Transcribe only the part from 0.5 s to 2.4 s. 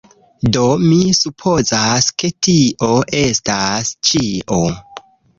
Do, mi supozas, ke